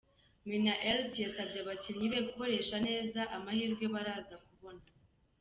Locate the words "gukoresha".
2.27-2.75